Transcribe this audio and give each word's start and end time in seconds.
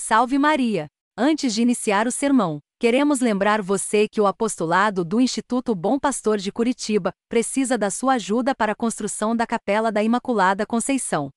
Salve 0.00 0.38
Maria! 0.38 0.86
Antes 1.18 1.52
de 1.52 1.60
iniciar 1.60 2.06
o 2.06 2.12
sermão, 2.12 2.60
queremos 2.78 3.18
lembrar 3.18 3.60
você 3.60 4.06
que 4.08 4.20
o 4.20 4.28
apostolado 4.28 5.04
do 5.04 5.20
Instituto 5.20 5.74
Bom 5.74 5.98
Pastor 5.98 6.38
de 6.38 6.52
Curitiba 6.52 7.12
precisa 7.28 7.76
da 7.76 7.90
sua 7.90 8.14
ajuda 8.14 8.54
para 8.54 8.72
a 8.72 8.76
construção 8.76 9.34
da 9.34 9.44
Capela 9.44 9.90
da 9.90 10.00
Imaculada 10.00 10.64
Conceição. 10.64 11.30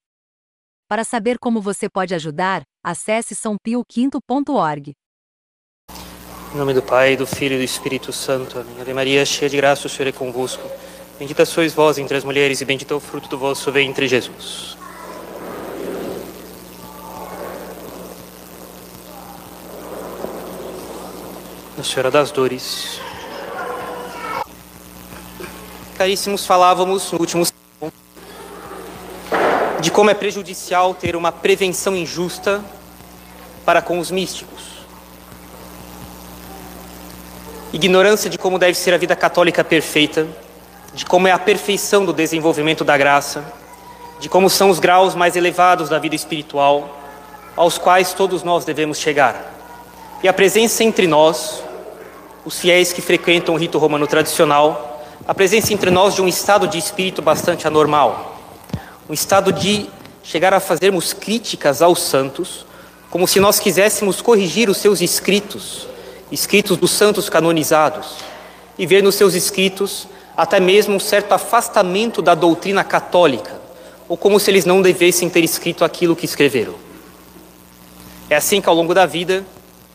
Para 0.87 1.03
saber 1.03 1.39
como 1.39 1.59
você 1.59 1.89
pode 1.89 2.13
ajudar, 2.13 2.61
acesse 2.85 3.33
sãopioquinto.org. 3.33 4.93
Em 6.53 6.57
nome 6.57 6.73
do 6.75 6.83
Pai, 6.83 7.17
do 7.17 7.25
Filho 7.25 7.55
e 7.55 7.57
do 7.57 7.63
Espírito 7.63 8.13
Santo. 8.13 8.59
Amém. 8.59 8.79
Ave 8.79 8.93
Maria, 8.93 9.25
cheia 9.25 9.49
de 9.49 9.57
graça, 9.57 9.87
o 9.87 9.89
Senhor 9.89 10.07
é 10.07 10.11
convosco. 10.11 10.63
Bendita 11.17 11.45
sois 11.45 11.73
vós 11.73 11.97
entre 11.97 12.15
as 12.15 12.23
mulheres 12.23 12.61
e 12.61 12.65
bendito 12.65 12.93
é 12.93 12.97
o 12.97 12.99
fruto 12.99 13.27
do 13.27 13.39
vosso 13.39 13.71
ventre, 13.71 14.07
Jesus. 14.07 14.77
Nossa 21.81 21.93
Senhora 21.93 22.11
das 22.11 22.29
Dores. 22.29 22.99
Caríssimos, 25.97 26.45
falávamos 26.45 27.11
no 27.11 27.19
último 27.19 27.43
de 29.79 29.89
como 29.89 30.11
é 30.11 30.13
prejudicial 30.13 30.93
ter 30.93 31.15
uma 31.15 31.31
prevenção 31.31 31.95
injusta 31.95 32.63
para 33.65 33.81
com 33.81 33.97
os 33.97 34.11
místicos. 34.11 34.61
Ignorância 37.73 38.29
de 38.29 38.37
como 38.37 38.59
deve 38.59 38.75
ser 38.75 38.93
a 38.93 38.97
vida 38.99 39.15
católica 39.15 39.63
perfeita, 39.63 40.27
de 40.93 41.03
como 41.03 41.27
é 41.27 41.31
a 41.31 41.39
perfeição 41.39 42.05
do 42.05 42.13
desenvolvimento 42.13 42.83
da 42.83 42.95
graça, 42.95 43.43
de 44.19 44.29
como 44.29 44.51
são 44.51 44.69
os 44.69 44.77
graus 44.77 45.15
mais 45.15 45.35
elevados 45.35 45.89
da 45.89 45.97
vida 45.97 46.13
espiritual, 46.13 47.01
aos 47.55 47.79
quais 47.79 48.13
todos 48.13 48.43
nós 48.43 48.65
devemos 48.65 48.99
chegar. 48.99 49.51
E 50.21 50.27
a 50.27 50.33
presença 50.33 50.83
entre 50.83 51.07
nós, 51.07 51.63
os 52.45 52.59
fiéis 52.59 52.91
que 52.91 53.01
frequentam 53.01 53.55
o 53.55 53.57
rito 53.57 53.77
romano 53.77 54.07
tradicional, 54.07 55.05
a 55.27 55.33
presença 55.33 55.73
entre 55.73 55.91
nós 55.91 56.15
de 56.15 56.21
um 56.21 56.27
estado 56.27 56.67
de 56.67 56.77
espírito 56.77 57.21
bastante 57.21 57.67
anormal, 57.67 58.39
um 59.09 59.13
estado 59.13 59.53
de 59.53 59.89
chegar 60.23 60.53
a 60.53 60.59
fazermos 60.59 61.13
críticas 61.13 61.81
aos 61.81 62.01
santos, 62.01 62.65
como 63.09 63.27
se 63.27 63.39
nós 63.39 63.59
quiséssemos 63.59 64.21
corrigir 64.21 64.69
os 64.69 64.77
seus 64.77 65.01
escritos, 65.01 65.87
escritos 66.31 66.77
dos 66.77 66.91
santos 66.91 67.29
canonizados, 67.29 68.15
e 68.77 68.85
ver 68.85 69.03
nos 69.03 69.15
seus 69.15 69.35
escritos 69.35 70.07
até 70.35 70.59
mesmo 70.59 70.95
um 70.95 70.99
certo 70.99 71.33
afastamento 71.33 72.21
da 72.21 72.33
doutrina 72.33 72.83
católica, 72.83 73.59
ou 74.07 74.17
como 74.17 74.39
se 74.39 74.49
eles 74.49 74.65
não 74.65 74.81
devessem 74.81 75.29
ter 75.29 75.43
escrito 75.43 75.85
aquilo 75.85 76.15
que 76.15 76.25
escreveram. 76.25 76.73
É 78.29 78.35
assim 78.35 78.61
que 78.61 78.69
ao 78.69 78.75
longo 78.75 78.93
da 78.93 79.05
vida, 79.05 79.45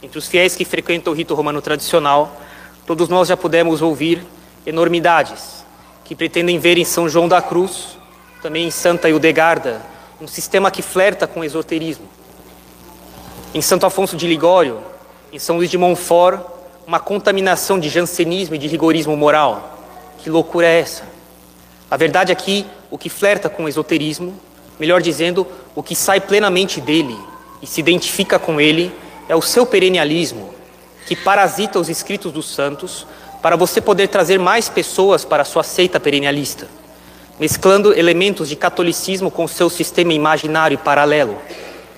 entre 0.06 0.20
os 0.20 0.28
fiéis 0.28 0.54
que 0.54 0.64
frequentam 0.64 1.12
o 1.12 1.16
rito 1.16 1.34
romano 1.34 1.60
tradicional, 1.60 2.40
todos 2.86 3.08
nós 3.08 3.26
já 3.26 3.36
pudemos 3.36 3.82
ouvir 3.82 4.24
enormidades 4.64 5.66
que 6.04 6.14
pretendem 6.14 6.60
ver 6.60 6.78
em 6.78 6.84
São 6.84 7.08
João 7.08 7.26
da 7.26 7.42
Cruz, 7.42 7.98
também 8.40 8.68
em 8.68 8.70
Santa 8.70 9.08
Hildegarda, 9.08 9.82
um 10.20 10.28
sistema 10.28 10.70
que 10.70 10.80
flerta 10.80 11.26
com 11.26 11.40
o 11.40 11.44
esoterismo. 11.44 12.06
Em 13.52 13.60
Santo 13.60 13.84
Afonso 13.84 14.16
de 14.16 14.28
Ligório, 14.28 14.78
em 15.32 15.40
São 15.40 15.56
Luís 15.56 15.72
de 15.72 15.76
Montfort, 15.76 16.40
uma 16.86 17.00
contaminação 17.00 17.76
de 17.80 17.88
jansenismo 17.88 18.54
e 18.54 18.58
de 18.58 18.68
rigorismo 18.68 19.16
moral. 19.16 19.76
Que 20.18 20.30
loucura 20.30 20.68
é 20.68 20.78
essa? 20.78 21.02
A 21.90 21.96
verdade 21.96 22.30
é 22.30 22.34
que 22.36 22.64
o 22.92 22.96
que 22.96 23.08
flerta 23.08 23.48
com 23.48 23.64
o 23.64 23.68
esoterismo, 23.68 24.32
melhor 24.78 25.02
dizendo, 25.02 25.44
o 25.74 25.82
que 25.82 25.96
sai 25.96 26.20
plenamente 26.20 26.80
dele 26.80 27.18
e 27.60 27.66
se 27.66 27.80
identifica 27.80 28.38
com 28.38 28.60
ele, 28.60 28.94
é 29.28 29.34
o 29.34 29.42
seu 29.42 29.66
perennialismo, 29.66 30.54
que 31.06 31.16
parasita 31.16 31.78
os 31.78 31.88
escritos 31.88 32.32
dos 32.32 32.52
santos 32.52 33.06
para 33.42 33.56
você 33.56 33.80
poder 33.80 34.08
trazer 34.08 34.38
mais 34.38 34.68
pessoas 34.68 35.24
para 35.24 35.42
a 35.42 35.44
sua 35.44 35.62
seita 35.62 36.00
perennialista, 36.00 36.66
mesclando 37.38 37.96
elementos 37.96 38.48
de 38.48 38.56
catolicismo 38.56 39.30
com 39.30 39.46
seu 39.46 39.68
sistema 39.68 40.12
imaginário 40.12 40.74
e 40.74 40.78
paralelo, 40.78 41.38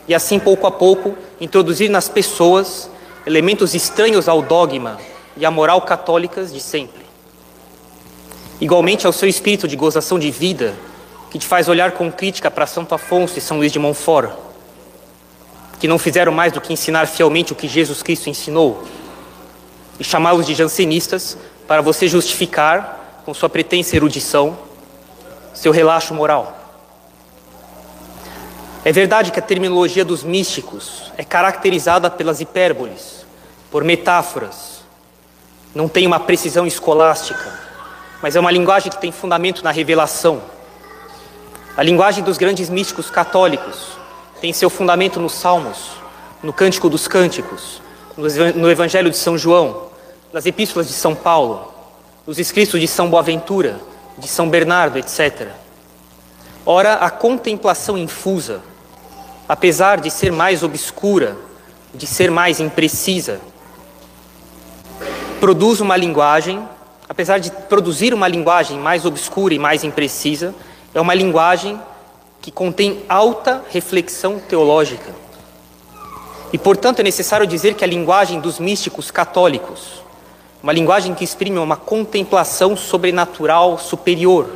e 0.07 0.15
assim 0.15 0.39
pouco 0.39 0.67
a 0.67 0.71
pouco 0.71 1.17
introduzir 1.41 1.89
nas 1.89 2.09
pessoas 2.09 2.91
elementos 3.27 3.75
estranhos 3.75 4.29
ao 4.29 4.43
dogma 4.43 4.99
e 5.37 5.45
à 5.45 5.51
moral 5.51 5.83
católicas 5.83 6.53
de 6.53 6.61
sempre. 6.61 7.07
Igualmente 8.61 9.07
ao 9.07 9.13
seu 9.13 9.29
espírito 9.29 9.69
de 9.69 9.77
gozação 9.77 10.19
de 10.19 10.31
vida, 10.31 10.75
que 11.31 11.39
te 11.39 11.47
faz 11.47 11.69
olhar 11.69 11.93
com 11.93 12.11
crítica 12.11 12.51
para 12.51 12.67
Santo 12.67 12.95
Afonso 12.95 13.39
e 13.39 13.41
São 13.41 13.59
Luís 13.59 13.71
de 13.71 13.79
Montfort, 13.79 14.33
que 15.79 15.89
não 15.89 15.99
fizeram 15.99 16.33
mais 16.33 16.53
do 16.53 16.61
que 16.61 16.73
ensinar 16.73 17.07
fielmente 17.07 17.53
o 17.53 17.57
que 17.57 17.69
Jesus 17.69 18.03
Cristo 18.03 18.29
ensinou, 18.29 18.85
e 19.99 20.05
chamá-los 20.05 20.47
de 20.47 20.55
jansenistas 20.55 21.37
para 21.67 21.83
você 21.83 22.09
justificar, 22.09 23.23
com 23.25 23.35
sua 23.35 23.49
pretensa 23.49 23.95
erudição, 23.95 24.59
seu 25.53 25.73
relaxo 25.73 26.15
moral. 26.15 26.57
É 28.85 28.93
verdade 28.93 29.31
que 29.31 29.39
a 29.39 29.43
terminologia 29.43 30.05
dos 30.05 30.23
místicos 30.23 31.13
é 31.17 31.25
caracterizada 31.25 32.09
pelas 32.11 32.41
hipérboles, 32.41 33.27
por 33.71 33.85
metáforas, 33.85 34.79
não 35.75 35.89
tem 35.89 36.07
uma 36.07 36.19
precisão 36.19 36.67
escolástica, 36.67 37.53
mas 38.23 38.35
é 38.35 38.41
uma 38.41 38.51
linguagem 38.51 38.91
que 38.91 38.99
tem 38.99 39.13
fundamento 39.13 39.63
na 39.63 39.71
revelação. 39.71 40.41
A 41.77 41.83
linguagem 41.83 42.25
dos 42.25 42.39
grandes 42.39 42.71
místicos 42.71 43.11
católicos 43.11 43.98
tem 44.41 44.53
seu 44.53 44.71
fundamento 44.71 45.19
nos 45.21 45.33
Salmos, 45.33 45.91
no 46.43 46.53
Cântico 46.53 46.89
dos 46.89 47.09
Cânticos, 47.09 47.83
no 48.17 48.71
Evangelho 48.71 49.11
de 49.11 49.17
São 49.17 49.37
João, 49.37 49.89
nas 50.33 50.47
Epístolas 50.47 50.89
de 50.89 50.95
São 50.95 51.15
Paulo, 51.15 51.73
nos 52.27 52.39
escritos 52.39 52.81
de 52.81 52.87
São 52.87 53.09
Boaventura, 53.09 53.81
de 54.17 54.29
São 54.29 54.49
Bernardo, 54.49 54.99
etc. 54.99 55.49
Ora, 56.65 56.95
a 56.95 57.11
contemplação 57.11 57.97
infusa, 57.97 58.61
apesar 59.49 60.01
de 60.01 60.11
ser 60.11 60.31
mais 60.31 60.63
obscura, 60.63 61.37
de 61.95 62.07
ser 62.07 62.31
mais 62.31 62.61
imprecisa, 62.61 63.41
produz 65.41 65.81
uma 65.81 65.97
linguagem, 65.97 66.63
apesar 67.09 67.39
de 67.39 67.51
produzir 67.51 68.13
uma 68.13 68.29
linguagem 68.29 68.79
mais 68.79 69.05
obscura 69.05 69.55
e 69.55 69.59
mais 69.59 69.83
imprecisa, 69.83 70.55
é 70.95 71.01
uma 71.01 71.15
linguagem 71.15 71.81
que 72.49 72.53
contém 72.53 73.03
alta 73.11 73.63
reflexão 73.71 74.39
teológica. 74.39 75.15
E, 76.51 76.57
portanto, 76.57 77.01
é 77.01 77.03
necessário 77.03 77.47
dizer 77.47 77.75
que 77.75 77.85
a 77.85 77.87
linguagem 77.87 78.41
dos 78.41 78.59
místicos 78.59 79.11
católicos, 79.11 80.03
uma 80.63 80.73
linguagem 80.73 81.15
que 81.15 81.23
exprime 81.23 81.59
uma 81.59 81.77
contemplação 81.77 82.75
sobrenatural 82.75 83.79
superior, 83.79 84.49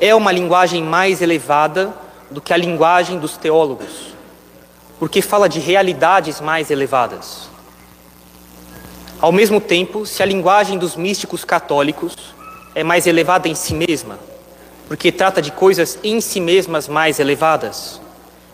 é 0.00 0.12
uma 0.12 0.32
linguagem 0.32 0.82
mais 0.82 1.22
elevada 1.22 1.94
do 2.28 2.40
que 2.40 2.52
a 2.52 2.56
linguagem 2.56 3.16
dos 3.16 3.36
teólogos, 3.36 4.12
porque 4.98 5.22
fala 5.22 5.48
de 5.48 5.60
realidades 5.60 6.40
mais 6.40 6.68
elevadas. 6.68 7.48
Ao 9.20 9.30
mesmo 9.30 9.60
tempo, 9.60 10.04
se 10.04 10.20
a 10.20 10.26
linguagem 10.26 10.78
dos 10.78 10.96
místicos 10.96 11.44
católicos 11.44 12.16
é 12.74 12.82
mais 12.82 13.06
elevada 13.06 13.46
em 13.46 13.54
si 13.54 13.72
mesma, 13.72 14.18
porque 14.92 15.10
trata 15.10 15.40
de 15.40 15.50
coisas 15.50 15.98
em 16.04 16.20
si 16.20 16.38
mesmas 16.38 16.86
mais 16.86 17.18
elevadas, 17.18 17.98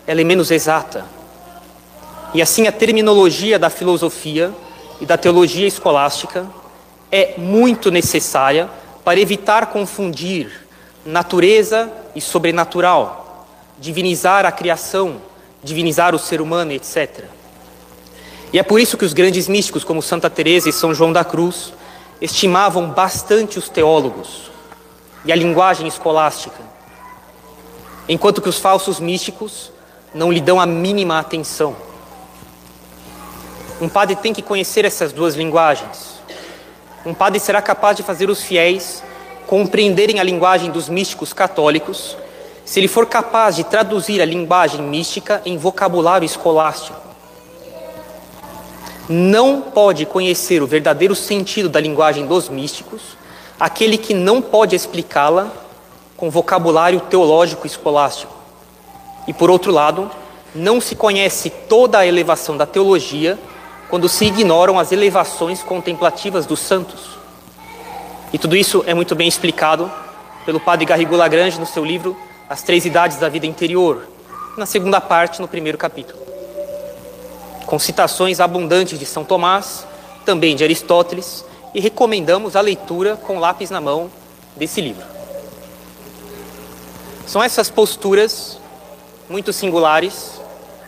ela 0.07 0.21
é 0.21 0.23
menos 0.23 0.51
exata. 0.51 1.03
E 2.33 2.41
assim 2.41 2.65
a 2.65 2.71
terminologia 2.71 3.59
da 3.59 3.69
filosofia 3.69 4.53
e 5.01 5.05
da 5.05 5.17
teologia 5.17 5.67
escolástica 5.67 6.47
é 7.11 7.33
muito 7.37 7.91
necessária 7.91 8.69
para 9.03 9.19
evitar 9.19 9.65
confundir 9.65 10.65
natureza 11.05 11.91
e 12.15 12.21
sobrenatural, 12.21 13.45
divinizar 13.77 14.45
a 14.45 14.51
criação, 14.53 15.17
divinizar 15.61 16.15
o 16.15 16.19
ser 16.19 16.39
humano, 16.39 16.71
etc. 16.71 17.25
E 18.53 18.59
é 18.59 18.63
por 18.63 18.79
isso 18.79 18.97
que 18.97 19.03
os 19.03 19.11
grandes 19.11 19.49
místicos, 19.49 19.83
como 19.83 20.01
Santa 20.01 20.29
Teresa 20.29 20.69
e 20.69 20.71
São 20.71 20.93
João 20.93 21.11
da 21.11 21.25
Cruz, 21.25 21.73
estimavam 22.21 22.91
bastante 22.91 23.59
os 23.59 23.67
teólogos 23.67 24.48
e 25.25 25.31
a 25.31 25.35
linguagem 25.35 25.87
escolástica, 25.87 26.61
enquanto 28.07 28.41
que 28.41 28.49
os 28.49 28.59
falsos 28.59 28.99
místicos 28.99 29.71
não 30.13 30.31
lhe 30.31 30.41
dão 30.41 30.59
a 30.59 30.65
mínima 30.65 31.19
atenção. 31.19 31.75
Um 33.79 33.87
padre 33.87 34.15
tem 34.15 34.33
que 34.33 34.41
conhecer 34.41 34.85
essas 34.85 35.13
duas 35.13 35.35
linguagens. 35.35 36.19
Um 37.05 37.13
padre 37.13 37.39
será 37.39 37.61
capaz 37.61 37.95
de 37.95 38.03
fazer 38.03 38.29
os 38.29 38.41
fiéis 38.41 39.03
compreenderem 39.47 40.19
a 40.19 40.23
linguagem 40.23 40.69
dos 40.69 40.89
místicos 40.89 41.33
católicos 41.33 42.17
se 42.65 42.79
ele 42.79 42.87
for 42.87 43.07
capaz 43.07 43.55
de 43.55 43.63
traduzir 43.63 44.21
a 44.21 44.25
linguagem 44.25 44.81
mística 44.81 45.41
em 45.43 45.57
vocabulário 45.57 46.25
escolástico. 46.25 46.99
Não 49.07 49.61
pode 49.61 50.05
conhecer 50.05 50.61
o 50.61 50.67
verdadeiro 50.67 51.15
sentido 51.15 51.67
da 51.67 51.79
linguagem 51.79 52.27
dos 52.27 52.47
místicos 52.47 53.17
aquele 53.59 53.97
que 53.97 54.13
não 54.13 54.41
pode 54.41 54.75
explicá-la 54.75 55.51
com 56.15 56.29
vocabulário 56.29 56.99
teológico 57.01 57.67
escolástico. 57.67 58.33
E 59.27 59.33
por 59.33 59.49
outro 59.49 59.71
lado, 59.71 60.09
não 60.55 60.79
se 60.79 60.95
conhece 60.95 61.49
toda 61.49 61.99
a 61.99 62.07
elevação 62.07 62.55
da 62.57 62.65
teologia 62.65 63.37
quando 63.89 64.07
se 64.07 64.25
ignoram 64.25 64.79
as 64.79 64.91
elevações 64.91 65.61
contemplativas 65.61 66.45
dos 66.45 66.59
santos. 66.59 67.19
E 68.31 68.37
tudo 68.37 68.55
isso 68.55 68.83
é 68.85 68.93
muito 68.93 69.15
bem 69.15 69.27
explicado 69.27 69.91
pelo 70.45 70.59
padre 70.59 70.85
Garrigou 70.85 71.17
Lagrange 71.17 71.59
no 71.59 71.65
seu 71.65 71.83
livro 71.83 72.15
As 72.47 72.61
Três 72.61 72.85
Idades 72.85 73.17
da 73.17 73.27
Vida 73.27 73.45
Interior, 73.45 74.07
na 74.57 74.65
segunda 74.65 75.01
parte, 75.01 75.41
no 75.41 75.47
primeiro 75.47 75.77
capítulo. 75.77 76.19
Com 77.65 77.77
citações 77.79 78.39
abundantes 78.39 78.97
de 78.97 79.05
São 79.05 79.23
Tomás, 79.23 79.85
também 80.25 80.55
de 80.55 80.63
Aristóteles, 80.63 81.43
e 81.73 81.79
recomendamos 81.79 82.55
a 82.55 82.61
leitura 82.61 83.15
com 83.15 83.39
lápis 83.39 83.69
na 83.69 83.79
mão 83.79 84.09
desse 84.55 84.81
livro. 84.81 85.05
São 87.25 87.43
essas 87.43 87.69
posturas 87.69 88.59
muito 89.29 89.53
singulares 89.53 90.41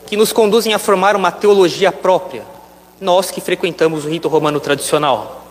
que 0.08 0.18
nos 0.18 0.34
conduzem 0.34 0.74
a 0.74 0.80
formar 0.80 1.16
uma 1.16 1.32
teologia 1.32 1.92
própria, 1.92 2.44
nós 3.00 3.32
que 3.32 3.40
frequentamos 3.40 4.06
o 4.06 4.10
rito 4.10 4.28
romano 4.28 4.60
tradicional. 4.60 5.46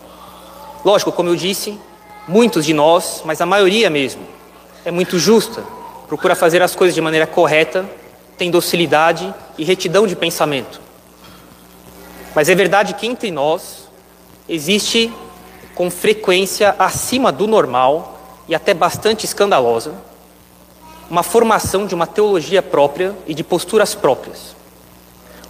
Lógico, 0.83 1.11
como 1.11 1.29
eu 1.29 1.35
disse, 1.35 1.79
muitos 2.27 2.65
de 2.65 2.73
nós, 2.73 3.21
mas 3.25 3.39
a 3.41 3.45
maioria 3.45 3.89
mesmo, 3.89 4.21
é 4.83 4.91
muito 4.91 5.17
justa, 5.17 5.63
procura 6.07 6.35
fazer 6.35 6.61
as 6.61 6.75
coisas 6.75 6.93
de 6.93 7.01
maneira 7.01 7.25
correta, 7.25 7.89
tem 8.37 8.51
docilidade 8.51 9.33
e 9.57 9.63
retidão 9.63 10.05
de 10.05 10.15
pensamento. 10.15 10.81
Mas 12.35 12.49
é 12.49 12.55
verdade 12.55 12.93
que 12.93 13.07
entre 13.07 13.31
nós 13.31 13.80
existe 14.47 15.13
com 15.75 15.89
frequência 15.89 16.75
acima 16.77 17.31
do 17.31 17.47
normal 17.47 18.19
e 18.47 18.55
até 18.55 18.73
bastante 18.73 19.25
escandalosa 19.25 19.93
uma 21.09 21.23
formação 21.23 21.85
de 21.85 21.93
uma 21.93 22.07
teologia 22.07 22.61
própria 22.61 23.13
e 23.27 23.33
de 23.33 23.43
posturas 23.43 23.93
próprias. 23.93 24.55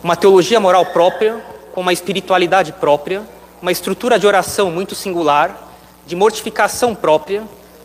Uma 0.03 0.15
teologia 0.15 0.59
moral 0.59 0.87
própria, 0.87 1.39
com 1.71 1.81
uma 1.81 1.93
espiritualidade 1.93 2.73
própria 2.73 3.21
uma 3.61 3.71
estrutura 3.71 4.17
de 4.17 4.25
oração 4.25 4.71
muito 4.71 4.95
singular, 4.95 5.69
de 6.05 6.15
mortificação 6.15 6.95
própria, 6.95 7.43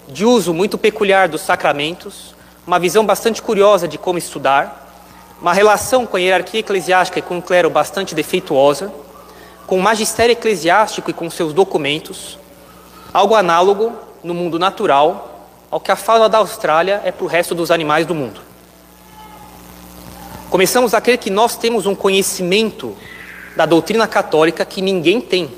de 0.09 0.25
uso 0.25 0.55
muito 0.55 0.79
peculiar 0.79 1.29
dos 1.29 1.43
sacramentos, 1.43 2.35
uma 2.67 2.79
visão 2.79 3.05
bastante 3.05 3.43
curiosa 3.43 3.87
de 3.87 3.99
como 3.99 4.19
estudar, 4.19 4.85
uma 5.41 5.53
relação 5.53 6.07
com 6.07 6.17
a 6.17 6.21
hierarquia 6.21 6.61
eclesiástica 6.61 7.19
e 7.19 7.23
com 7.23 7.39
o 7.39 7.43
clero 7.43 7.69
bastante 7.69 8.15
defeituosa, 8.15 8.91
com 9.67 9.79
o 9.79 9.83
magistério 9.83 10.33
eclesiástico 10.33 11.11
e 11.11 11.13
com 11.13 11.29
seus 11.29 11.53
documentos, 11.53 12.39
algo 13.13 13.35
análogo 13.35 13.93
no 14.23 14.33
mundo 14.33 14.59
natural 14.59 15.49
ao 15.71 15.81
que 15.81 15.91
a 15.91 15.97
fauna 15.97 16.29
da 16.29 16.39
Austrália 16.39 17.03
é 17.05 17.11
para 17.11 17.25
o 17.25 17.29
resto 17.29 17.55
dos 17.55 17.71
animais 17.71 18.07
do 18.07 18.15
mundo. 18.15 18.41
Começamos 20.49 20.95
a 20.95 21.01
crer 21.01 21.19
que 21.19 21.29
nós 21.29 21.57
temos 21.57 21.87
um 21.87 21.95
conhecimento 21.95 22.97
da 23.57 23.67
doutrina 23.67 24.07
católica 24.07 24.65
que 24.65 24.81
ninguém 24.81 25.21
tem 25.21 25.51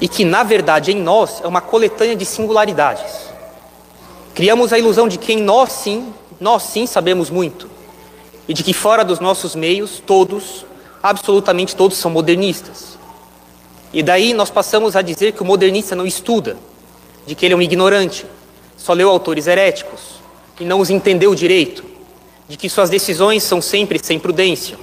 e 0.00 0.08
que, 0.08 0.24
na 0.24 0.42
verdade, 0.42 0.92
em 0.92 1.00
nós 1.00 1.40
é 1.42 1.46
uma 1.46 1.60
coletânea 1.60 2.16
de 2.16 2.24
singularidades. 2.24 3.28
Criamos 4.34 4.72
a 4.72 4.78
ilusão 4.78 5.06
de 5.06 5.18
que 5.18 5.32
em 5.32 5.42
nós 5.42 5.72
sim, 5.72 6.12
nós 6.40 6.62
sim 6.64 6.86
sabemos 6.86 7.30
muito, 7.30 7.70
e 8.48 8.54
de 8.54 8.64
que 8.64 8.72
fora 8.72 9.04
dos 9.04 9.20
nossos 9.20 9.54
meios, 9.54 10.02
todos, 10.04 10.66
absolutamente 11.04 11.76
todos, 11.76 11.98
são 11.98 12.10
modernistas. 12.10 12.96
E 13.92 14.02
daí 14.02 14.32
nós 14.32 14.48
passamos 14.48 14.96
a 14.96 15.02
dizer 15.02 15.32
que 15.32 15.42
o 15.42 15.44
modernista 15.44 15.94
não 15.94 16.06
estuda, 16.06 16.56
de 17.26 17.34
que 17.34 17.44
ele 17.44 17.52
é 17.52 17.56
um 17.56 17.60
ignorante, 17.60 18.24
só 18.78 18.94
leu 18.94 19.10
autores 19.10 19.46
heréticos 19.46 20.14
e 20.58 20.64
não 20.64 20.80
os 20.80 20.88
entendeu 20.88 21.34
direito, 21.34 21.84
de 22.48 22.56
que 22.56 22.70
suas 22.70 22.88
decisões 22.88 23.42
são 23.42 23.60
sempre 23.60 24.00
sem 24.02 24.18
prudência, 24.18 24.78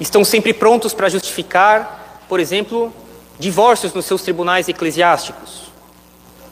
estão 0.00 0.24
sempre 0.24 0.52
prontos 0.52 0.92
para 0.92 1.08
justificar, 1.08 2.24
por 2.28 2.40
exemplo, 2.40 2.92
divórcios 3.38 3.94
nos 3.94 4.06
seus 4.06 4.22
tribunais 4.22 4.68
eclesiásticos, 4.68 5.70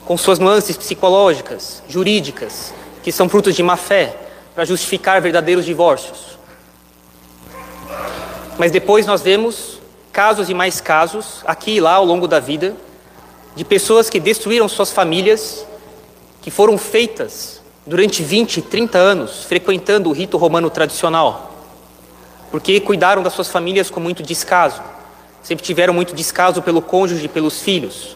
com 0.05 0.17
suas 0.17 0.39
nuances 0.39 0.77
psicológicas, 0.77 1.83
jurídicas, 1.89 2.73
que 3.03 3.11
são 3.11 3.27
frutos 3.27 3.53
de 3.53 3.63
má 3.63 3.75
fé, 3.75 4.15
para 4.55 4.63
justificar 4.63 5.21
verdadeiros 5.21 5.65
divórcios. 5.65 6.31
Mas 8.57 8.71
depois 8.71 9.05
nós 9.05 9.21
vemos 9.21 9.79
casos 10.11 10.49
e 10.49 10.53
mais 10.53 10.81
casos, 10.81 11.41
aqui 11.45 11.71
e 11.71 11.79
lá 11.79 11.93
ao 11.93 12.05
longo 12.05 12.27
da 12.27 12.39
vida, 12.39 12.75
de 13.55 13.63
pessoas 13.63 14.09
que 14.09 14.19
destruíram 14.19 14.67
suas 14.67 14.91
famílias, 14.91 15.65
que 16.41 16.51
foram 16.51 16.77
feitas 16.77 17.61
durante 17.85 18.23
20, 18.23 18.61
30 18.61 18.97
anos 18.97 19.43
frequentando 19.43 20.09
o 20.09 20.13
rito 20.13 20.37
romano 20.37 20.69
tradicional, 20.69 21.55
porque 22.51 22.79
cuidaram 22.79 23.23
das 23.23 23.33
suas 23.33 23.49
famílias 23.49 23.89
com 23.89 23.99
muito 23.99 24.21
descaso 24.21 24.81
Sempre 25.43 25.65
tiveram 25.65 25.93
muito 25.93 26.13
descaso 26.13 26.61
pelo 26.61 26.81
cônjuge 26.81 27.25
e 27.25 27.27
pelos 27.27 27.61
filhos, 27.61 28.15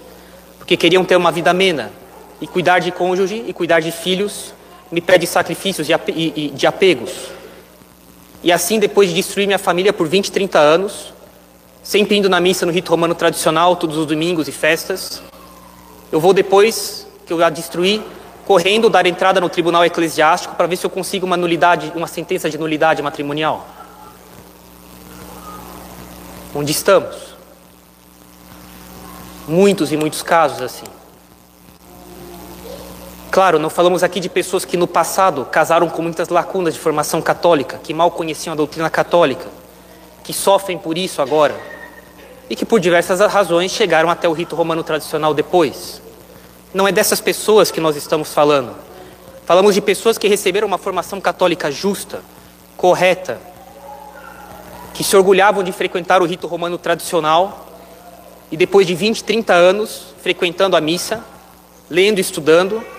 porque 0.58 0.78
queriam 0.78 1.04
ter 1.04 1.16
uma 1.16 1.32
vida 1.32 1.50
amena. 1.52 1.92
E 2.40 2.48
cuidar 2.48 2.80
de 2.80 2.92
cônjuge 2.92 3.46
e 3.48 3.54
cuidar 3.54 3.80
de 3.80 3.92
filhos 3.92 4.54
me 4.92 5.02
pede 5.02 5.26
sacrifícios 5.26 5.88
e 5.90 6.52
de 6.54 6.68
apegos. 6.68 7.12
E 8.44 8.52
assim, 8.52 8.80
depois 8.80 9.10
de 9.10 9.16
destruir 9.16 9.48
minha 9.48 9.60
família 9.60 9.92
por 9.92 10.08
20, 10.08 10.32
30 10.32 10.60
anos, 10.60 11.14
sempre 11.84 12.18
indo 12.18 12.30
na 12.30 12.40
missa 12.40 12.66
no 12.66 12.72
rito 12.72 12.90
romano 12.90 13.16
tradicional, 13.16 13.76
todos 13.76 13.98
os 13.98 14.06
domingos 14.06 14.48
e 14.48 14.52
festas, 14.52 15.22
eu 16.12 16.20
vou 16.20 16.34
depois 16.34 17.08
que 17.26 17.34
eu 17.34 17.44
a 17.44 17.50
destruí, 17.50 18.04
correndo 18.46 18.90
dar 18.90 19.06
entrada 19.08 19.42
no 19.42 19.50
tribunal 19.50 19.84
eclesiástico 19.84 20.56
para 20.56 20.68
ver 20.68 20.78
se 20.78 20.86
eu 20.86 20.90
consigo 20.90 21.26
uma 21.26 21.36
nulidade, 21.36 21.92
uma 21.96 22.08
sentença 22.08 22.50
de 22.50 22.58
nulidade 22.58 23.02
matrimonial 23.02 23.76
onde 26.56 26.72
estamos. 26.72 27.36
Muitos 29.48 29.92
e 29.92 29.98
muitos 29.98 30.24
casos 30.24 30.62
assim. 30.62 30.86
Claro, 33.36 33.60
não 33.60 33.70
falamos 33.70 34.02
aqui 34.02 34.22
de 34.22 34.30
pessoas 34.30 34.64
que 34.64 34.78
no 34.78 34.88
passado 34.88 35.44
casaram 35.44 35.90
com 35.90 36.02
muitas 36.02 36.30
lacunas 36.30 36.74
de 36.74 36.80
formação 36.80 37.22
católica, 37.22 37.78
que 37.84 37.94
mal 37.94 38.10
conheciam 38.10 38.54
a 38.54 38.56
doutrina 38.56 38.90
católica, 38.90 39.46
que 40.24 40.32
sofrem 40.32 40.78
por 40.78 40.98
isso 40.98 41.22
agora 41.22 41.54
e 42.50 42.56
que 42.56 42.64
por 42.64 42.80
diversas 42.80 43.20
razões 43.20 43.74
chegaram 43.74 44.10
até 44.10 44.26
o 44.30 44.32
rito 44.32 44.56
romano 44.56 44.86
tradicional 44.86 45.34
depois. 45.34 46.02
Não 46.74 46.88
é 46.88 46.94
dessas 46.94 47.20
pessoas 47.20 47.72
que 47.72 47.82
nós 47.82 47.98
estamos 47.98 48.34
falando. 48.34 48.74
Falamos 49.46 49.76
de 49.76 49.82
pessoas 49.82 50.18
que 50.18 50.30
receberam 50.30 50.66
uma 50.66 50.78
formação 50.78 51.20
católica 51.20 51.70
justa, 51.70 52.22
correta, 52.78 53.38
que 54.94 55.04
se 55.04 55.14
orgulhavam 55.14 55.62
de 55.62 55.74
frequentar 55.74 56.22
o 56.22 56.26
rito 56.26 56.48
romano 56.48 56.78
tradicional 56.78 57.68
e 58.50 58.56
depois 58.56 58.88
de 58.88 58.96
20, 58.96 59.26
30 59.26 59.54
anos 59.54 60.16
frequentando 60.24 60.78
a 60.78 60.80
missa, 60.80 61.22
lendo 61.90 62.20
e 62.20 62.22
estudando, 62.22 62.95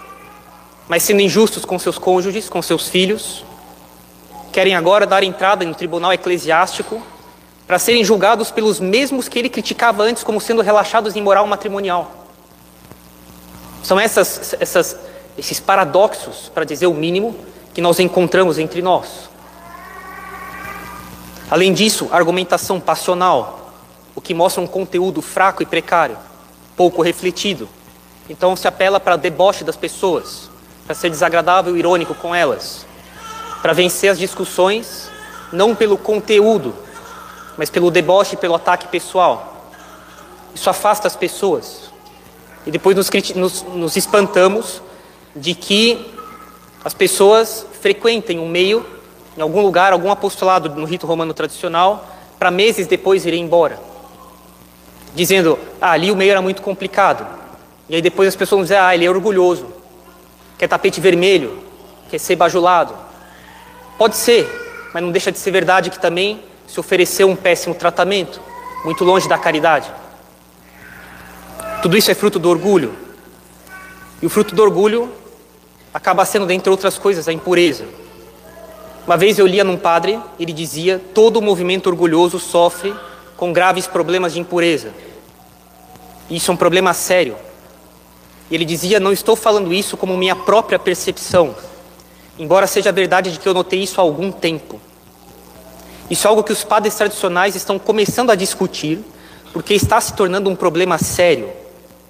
mas 0.88 1.02
sendo 1.02 1.20
injustos 1.20 1.64
com 1.64 1.78
seus 1.78 1.98
cônjuges, 1.98 2.48
com 2.48 2.62
seus 2.62 2.88
filhos, 2.88 3.44
querem 4.52 4.74
agora 4.74 5.06
dar 5.06 5.22
entrada 5.22 5.64
no 5.64 5.74
tribunal 5.74 6.12
eclesiástico 6.12 7.02
para 7.66 7.78
serem 7.78 8.04
julgados 8.04 8.50
pelos 8.50 8.78
mesmos 8.78 9.28
que 9.28 9.38
ele 9.38 9.48
criticava 9.48 10.04
antes 10.04 10.22
como 10.22 10.40
sendo 10.40 10.62
relaxados 10.62 11.16
em 11.16 11.22
moral 11.22 11.46
matrimonial. 11.46 12.26
São 13.82 13.98
essas, 13.98 14.54
essas, 14.60 14.96
esses 15.36 15.60
paradoxos, 15.60 16.50
para 16.54 16.64
dizer 16.64 16.86
o 16.86 16.94
mínimo, 16.94 17.36
que 17.74 17.80
nós 17.80 17.98
encontramos 17.98 18.58
entre 18.58 18.80
nós. 18.80 19.28
Além 21.50 21.72
disso, 21.72 22.08
argumentação 22.10 22.80
passional, 22.80 23.72
o 24.14 24.20
que 24.20 24.32
mostra 24.32 24.62
um 24.62 24.66
conteúdo 24.66 25.20
fraco 25.20 25.62
e 25.62 25.66
precário, 25.66 26.16
pouco 26.76 27.02
refletido. 27.02 27.68
Então 28.28 28.56
se 28.56 28.66
apela 28.66 28.98
para 28.98 29.14
o 29.14 29.18
deboche 29.18 29.62
das 29.62 29.76
pessoas, 29.76 30.50
para 30.86 30.94
ser 30.94 31.10
desagradável 31.10 31.76
e 31.76 31.80
irônico 31.80 32.14
com 32.14 32.34
elas, 32.34 32.86
para 33.60 33.72
vencer 33.72 34.10
as 34.10 34.18
discussões 34.18 35.10
não 35.52 35.74
pelo 35.74 35.98
conteúdo, 35.98 36.74
mas 37.56 37.68
pelo 37.68 37.90
deboche 37.90 38.34
e 38.34 38.38
pelo 38.38 38.54
ataque 38.54 38.88
pessoal. 38.88 39.70
Isso 40.54 40.70
afasta 40.70 41.06
as 41.06 41.16
pessoas. 41.16 41.90
E 42.64 42.70
depois 42.70 42.96
nos, 42.96 43.10
nos, 43.34 43.62
nos 43.62 43.96
espantamos 43.96 44.82
de 45.34 45.54
que 45.54 46.14
as 46.84 46.94
pessoas 46.94 47.66
frequentem 47.80 48.38
um 48.38 48.48
meio 48.48 48.84
em 49.36 49.40
algum 49.40 49.60
lugar, 49.60 49.92
algum 49.92 50.10
apostolado 50.10 50.68
no 50.70 50.86
rito 50.86 51.06
romano 51.06 51.34
tradicional, 51.34 52.08
para 52.38 52.50
meses 52.50 52.86
depois 52.86 53.26
ir 53.26 53.34
embora. 53.34 53.78
Dizendo, 55.14 55.58
ah, 55.80 55.90
ali 55.90 56.10
o 56.10 56.16
meio 56.16 56.30
era 56.30 56.40
muito 56.40 56.62
complicado. 56.62 57.26
E 57.88 57.94
aí 57.94 58.02
depois 58.02 58.28
as 58.28 58.36
pessoas 58.36 58.58
vão 58.58 58.62
dizer, 58.64 58.78
ah, 58.78 58.94
ele 58.94 59.04
é 59.04 59.10
orgulhoso, 59.10 59.66
quer 60.58 60.68
tapete 60.68 61.00
vermelho, 61.00 61.62
quer 62.10 62.18
ser 62.18 62.36
bajulado. 62.36 62.94
Pode 63.98 64.16
ser, 64.16 64.48
mas 64.92 65.02
não 65.02 65.10
deixa 65.10 65.32
de 65.32 65.38
ser 65.38 65.50
verdade 65.50 65.90
que 65.90 65.98
também 65.98 66.42
se 66.66 66.78
ofereceu 66.80 67.28
um 67.28 67.36
péssimo 67.36 67.74
tratamento, 67.74 68.40
muito 68.84 69.04
longe 69.04 69.28
da 69.28 69.38
caridade. 69.38 69.90
Tudo 71.82 71.96
isso 71.96 72.10
é 72.10 72.14
fruto 72.14 72.38
do 72.38 72.48
orgulho. 72.48 72.94
E 74.20 74.26
o 74.26 74.30
fruto 74.30 74.54
do 74.54 74.62
orgulho 74.62 75.12
acaba 75.92 76.24
sendo, 76.24 76.46
dentre 76.46 76.70
outras 76.70 76.98
coisas, 76.98 77.28
a 77.28 77.32
impureza. 77.32 77.84
Uma 79.06 79.16
vez 79.16 79.38
eu 79.38 79.46
lia 79.46 79.62
num 79.62 79.76
padre, 79.76 80.18
ele 80.38 80.52
dizia: 80.52 81.00
todo 81.14 81.40
movimento 81.40 81.86
orgulhoso 81.86 82.40
sofre 82.40 82.94
com 83.36 83.52
graves 83.52 83.86
problemas 83.86 84.32
de 84.32 84.40
impureza. 84.40 84.92
Isso 86.28 86.50
é 86.50 86.54
um 86.54 86.56
problema 86.56 86.92
sério. 86.92 87.36
E 88.50 88.54
ele 88.54 88.64
dizia: 88.64 89.00
não 89.00 89.12
estou 89.12 89.36
falando 89.36 89.72
isso 89.72 89.96
como 89.96 90.16
minha 90.16 90.36
própria 90.36 90.78
percepção, 90.78 91.54
embora 92.38 92.66
seja 92.66 92.92
verdade 92.92 93.32
de 93.32 93.38
que 93.38 93.48
eu 93.48 93.54
notei 93.54 93.82
isso 93.82 94.00
há 94.00 94.04
algum 94.04 94.30
tempo. 94.30 94.80
Isso 96.08 96.26
é 96.26 96.30
algo 96.30 96.44
que 96.44 96.52
os 96.52 96.62
padres 96.62 96.94
tradicionais 96.94 97.56
estão 97.56 97.78
começando 97.78 98.30
a 98.30 98.36
discutir, 98.36 99.00
porque 99.52 99.74
está 99.74 100.00
se 100.00 100.12
tornando 100.14 100.48
um 100.48 100.54
problema 100.54 100.98
sério. 100.98 101.50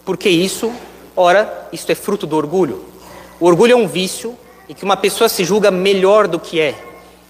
Porque 0.05 0.29
isso, 0.29 0.71
ora, 1.17 1.69
isso 1.73 1.91
é 1.91 1.95
fruto 1.95 2.27
do 2.27 2.37
orgulho. 2.37 2.85
O 3.41 3.47
orgulho 3.47 3.73
é 3.73 3.77
um 3.77 3.89
vício 3.89 4.37
e 4.69 4.75
que 4.75 4.85
uma 4.85 4.97
pessoa 4.97 5.29
se 5.29 5.45
julga 5.45 5.71
melhor 5.71 6.29
do 6.29 6.39
que 6.39 6.61
é. 6.61 6.75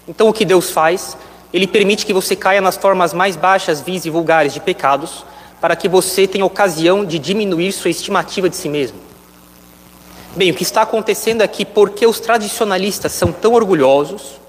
Então 0.07 0.27
o 0.27 0.33
que 0.33 0.43
Deus 0.43 0.69
faz? 0.69 1.17
Ele 1.53 1.67
permite 1.67 2.05
que 2.05 2.13
você 2.13 2.35
caia 2.35 2.59
nas 2.59 2.75
formas 2.75 3.13
mais 3.13 3.35
baixas, 3.35 3.79
vis 3.81 4.05
e 4.05 4.09
vulgares 4.09 4.53
de 4.53 4.59
pecados, 4.59 5.25
para 5.59 5.75
que 5.75 5.89
você 5.89 6.27
tenha 6.27 6.45
ocasião 6.45 7.03
de 7.03 7.17
diminuir 7.17 7.71
sua 7.71 7.89
estimativa 7.89 8.49
de 8.49 8.55
si 8.55 8.69
mesmo. 8.69 8.97
Bem, 10.35 10.51
o 10.51 10.53
que 10.53 10.63
está 10.63 10.83
acontecendo 10.83 11.41
é 11.41 11.47
que, 11.47 11.65
porque 11.65 12.05
os 12.05 12.19
tradicionalistas 12.19 13.11
são 13.11 13.31
tão 13.31 13.53
orgulhosos, 13.53 14.39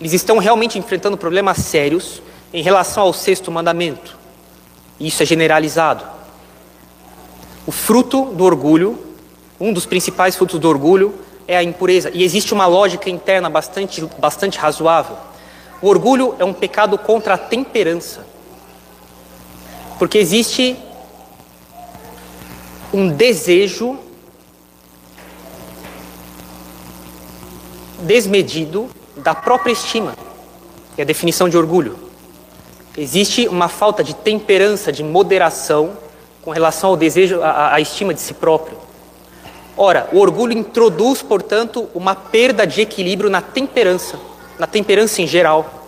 eles 0.00 0.12
estão 0.12 0.38
realmente 0.38 0.78
enfrentando 0.78 1.16
problemas 1.16 1.58
sérios 1.58 2.22
em 2.52 2.62
relação 2.62 3.02
ao 3.02 3.12
sexto 3.12 3.50
mandamento. 3.50 4.16
E 5.00 5.08
isso 5.08 5.22
é 5.22 5.26
generalizado. 5.26 6.04
O 7.66 7.72
fruto 7.72 8.26
do 8.26 8.44
orgulho, 8.44 8.98
um 9.58 9.72
dos 9.72 9.84
principais 9.86 10.36
frutos 10.36 10.60
do 10.60 10.68
orgulho, 10.68 11.14
é 11.48 11.56
a 11.56 11.62
impureza. 11.62 12.10
E 12.14 12.22
existe 12.22 12.54
uma 12.54 12.66
lógica 12.66 13.10
interna 13.10 13.50
bastante, 13.50 14.00
bastante 14.18 14.58
razoável. 14.58 15.16
O 15.82 15.88
orgulho 15.88 16.36
é 16.38 16.44
um 16.44 16.52
pecado 16.52 16.96
contra 16.96 17.34
a 17.34 17.38
temperança. 17.38 18.24
Porque 19.98 20.18
existe 20.18 20.76
um 22.92 23.08
desejo 23.08 23.98
desmedido 28.00 28.88
da 29.16 29.34
própria 29.34 29.72
estima. 29.72 30.14
É 30.96 31.02
a 31.02 31.04
definição 31.04 31.48
de 31.48 31.56
orgulho. 31.56 31.98
Existe 32.96 33.48
uma 33.48 33.68
falta 33.68 34.02
de 34.02 34.14
temperança, 34.14 34.90
de 34.90 35.02
moderação 35.02 35.96
com 36.42 36.50
relação 36.50 36.90
ao 36.90 36.96
desejo, 36.96 37.42
à, 37.42 37.74
à 37.74 37.80
estima 37.80 38.14
de 38.14 38.20
si 38.20 38.32
próprio. 38.32 38.78
Ora, 39.76 40.08
o 40.12 40.18
orgulho 40.18 40.56
introduz, 40.56 41.20
portanto, 41.20 41.88
uma 41.94 42.14
perda 42.14 42.66
de 42.66 42.80
equilíbrio 42.80 43.28
na 43.28 43.42
temperança, 43.42 44.18
na 44.58 44.66
temperança 44.66 45.20
em 45.20 45.26
geral. 45.26 45.84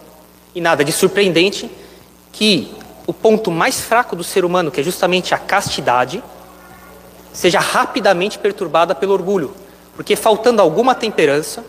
E 0.54 0.60
nada 0.60 0.84
de 0.84 0.92
surpreendente 0.92 1.70
que 2.32 2.74
o 3.08 3.12
ponto 3.14 3.50
mais 3.50 3.80
fraco 3.80 4.14
do 4.14 4.22
ser 4.22 4.44
humano, 4.44 4.70
que 4.70 4.82
é 4.82 4.84
justamente 4.84 5.34
a 5.34 5.38
castidade, 5.38 6.22
seja 7.32 7.58
rapidamente 7.58 8.38
perturbada 8.38 8.94
pelo 8.94 9.14
orgulho, 9.14 9.54
porque 9.96 10.14
faltando 10.14 10.60
alguma 10.60 10.94
temperança, 10.94 11.64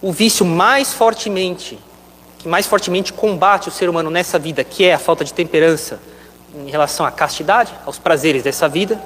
o 0.00 0.12
vício 0.12 0.46
mais 0.46 0.94
fortemente, 0.94 1.76
que 2.38 2.46
mais 2.46 2.64
fortemente 2.64 3.12
combate 3.12 3.68
o 3.68 3.72
ser 3.72 3.90
humano 3.90 4.08
nessa 4.08 4.38
vida, 4.38 4.62
que 4.62 4.84
é 4.84 4.94
a 4.94 5.00
falta 5.00 5.24
de 5.24 5.34
temperança 5.34 5.98
em 6.54 6.70
relação 6.70 7.04
à 7.04 7.10
castidade, 7.10 7.74
aos 7.84 7.98
prazeres 7.98 8.44
dessa 8.44 8.68
vida, 8.68 9.02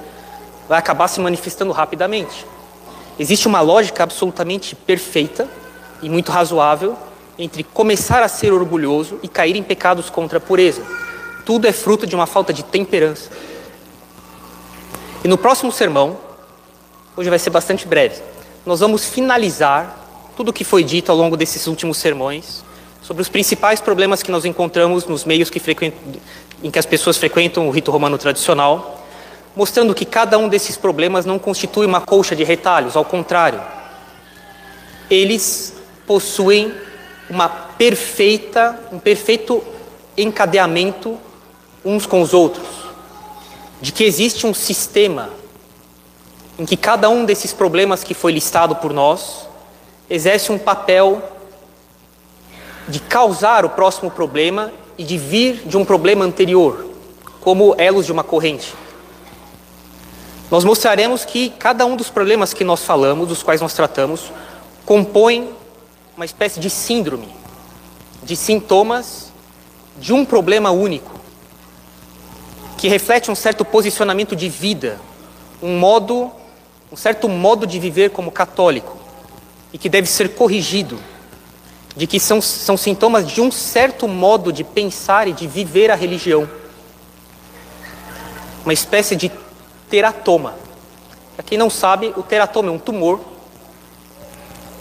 vai 0.69 0.77
acabar 0.77 1.07
se 1.07 1.19
manifestando 1.19 1.71
rapidamente. 1.71 2.45
Existe 3.17 3.47
uma 3.47 3.61
lógica 3.61 4.03
absolutamente 4.03 4.75
perfeita 4.75 5.47
e 6.03 6.07
muito 6.07 6.31
razoável 6.31 6.95
entre 7.35 7.63
começar 7.63 8.21
a 8.21 8.27
ser 8.27 8.53
orgulhoso 8.53 9.19
e 9.23 9.27
cair 9.27 9.55
em 9.55 9.63
pecados 9.63 10.11
contra 10.11 10.37
a 10.37 10.41
pureza. 10.41 11.02
Tudo 11.45 11.67
é 11.67 11.71
fruto 11.71 12.07
de 12.07 12.15
uma 12.15 12.25
falta 12.25 12.53
de 12.53 12.63
temperança. 12.63 13.29
E 15.23 15.27
no 15.27 15.37
próximo 15.37 15.71
sermão, 15.71 16.17
hoje 17.15 17.29
vai 17.29 17.39
ser 17.39 17.49
bastante 17.49 17.87
breve, 17.87 18.21
nós 18.65 18.79
vamos 18.79 19.05
finalizar 19.05 19.99
tudo 20.35 20.49
o 20.49 20.53
que 20.53 20.63
foi 20.63 20.83
dito 20.83 21.11
ao 21.11 21.17
longo 21.17 21.37
desses 21.37 21.67
últimos 21.67 21.97
sermões 21.97 22.63
sobre 23.01 23.21
os 23.21 23.29
principais 23.29 23.79
problemas 23.79 24.23
que 24.23 24.31
nós 24.31 24.45
encontramos 24.45 25.05
nos 25.05 25.25
meios 25.25 25.49
que 25.49 25.61
em 26.63 26.71
que 26.71 26.79
as 26.79 26.85
pessoas 26.85 27.17
frequentam 27.17 27.67
o 27.67 27.71
rito 27.71 27.91
romano 27.91 28.17
tradicional 28.17 29.03
mostrando 29.55 29.93
que 29.93 30.05
cada 30.05 30.37
um 30.37 30.49
desses 30.49 30.75
problemas 30.75 31.25
não 31.25 31.37
constitui 31.37 31.85
uma 31.85 32.01
colcha 32.01 32.35
de 32.35 32.43
retalhos, 32.43 32.95
ao 32.95 33.05
contrário, 33.05 33.61
eles 35.09 35.75
possuem 36.07 36.73
uma 37.29 37.47
perfeita, 37.47 38.79
um 38.91 38.99
perfeito 38.99 39.63
encadeamento 40.17 41.19
uns 41.83 42.05
com 42.05 42.21
os 42.21 42.33
outros, 42.33 42.67
de 43.81 43.91
que 43.91 44.03
existe 44.03 44.47
um 44.47 44.53
sistema 44.53 45.29
em 46.57 46.65
que 46.65 46.77
cada 46.77 47.09
um 47.09 47.25
desses 47.25 47.51
problemas 47.51 48.03
que 48.03 48.13
foi 48.13 48.31
listado 48.31 48.75
por 48.75 48.93
nós 48.93 49.47
exerce 50.09 50.51
um 50.51 50.57
papel 50.57 51.21
de 52.87 52.99
causar 52.99 53.65
o 53.65 53.69
próximo 53.69 54.11
problema 54.11 54.71
e 54.97 55.03
de 55.03 55.17
vir 55.17 55.63
de 55.65 55.77
um 55.77 55.85
problema 55.85 56.23
anterior, 56.23 56.85
como 57.41 57.75
elos 57.77 58.05
de 58.05 58.11
uma 58.11 58.23
corrente. 58.23 58.73
Nós 60.51 60.63
mostraremos 60.63 61.25
que 61.25 61.49
cada 61.49 61.85
um 61.85 61.95
dos 61.95 62.09
problemas 62.09 62.53
que 62.53 62.63
nós 62.63 62.83
falamos, 62.83 63.27
dos 63.27 63.41
quais 63.41 63.61
nós 63.61 63.73
tratamos, 63.73 64.31
compõe 64.85 65.49
uma 66.15 66.25
espécie 66.25 66.59
de 66.59 66.69
síndrome, 66.69 67.29
de 68.21 68.35
sintomas 68.35 69.31
de 69.97 70.13
um 70.13 70.23
problema 70.23 70.69
único, 70.69 71.11
que 72.83 72.89
reflete 72.89 73.31
um 73.31 73.35
certo 73.35 73.63
posicionamento 73.63 74.35
de 74.35 74.49
vida, 74.49 74.99
um 75.61 75.79
modo, 75.79 76.29
um 76.91 76.97
certo 76.97 77.29
modo 77.29 77.65
de 77.65 77.79
viver 77.79 78.09
como 78.09 78.29
católico, 78.29 78.97
e 79.71 79.77
que 79.77 79.87
deve 79.87 80.05
ser 80.05 80.35
corrigido, 80.35 80.99
de 81.95 82.05
que 82.05 82.19
são, 82.19 82.41
são 82.41 82.75
sintomas 82.75 83.25
de 83.25 83.39
um 83.39 83.49
certo 83.49 84.05
modo 84.05 84.51
de 84.51 84.65
pensar 84.65 85.29
e 85.29 85.31
de 85.31 85.47
viver 85.47 85.91
a 85.91 85.95
religião. 85.95 86.45
Uma 88.65 88.73
espécie 88.73 89.15
de 89.15 89.31
teratoma. 89.89 90.53
Para 91.37 91.45
quem 91.45 91.57
não 91.57 91.69
sabe, 91.69 92.13
o 92.17 92.21
teratoma 92.21 92.67
é 92.67 92.71
um 92.73 92.79
tumor 92.79 93.21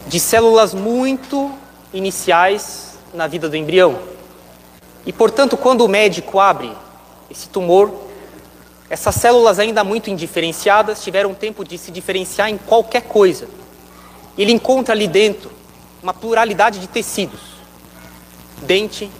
de 0.09 0.19
células 0.19 0.75
muito 0.75 1.53
iniciais 1.95 2.99
na 3.15 3.29
vida 3.29 3.49
do 3.49 3.57
embrião. 3.57 3.97
E, 5.07 5.13
portanto, 5.13 5.57
quando 5.57 5.85
o 5.85 5.89
médico 5.89 6.41
abre 6.41 6.73
esse 7.33 7.49
tumor, 7.49 7.91
essas 8.91 9.15
células 9.15 9.59
ainda 9.59 9.83
muito 9.83 10.11
indiferenciadas 10.11 11.03
tiveram 11.03 11.33
tempo 11.33 11.65
de 11.65 11.79
se 11.79 11.91
diferenciar 11.91 12.51
em 12.51 12.59
qualquer 12.59 13.05
coisa. 13.05 13.49
Ele 14.37 14.53
encontra 14.53 14.95
ali 14.95 15.09
dentro 15.09 15.51
uma 16.03 16.13
pluralidade 16.13 16.79
de 16.79 16.87
tecidos: 16.87 17.41
dente, 18.59 19.11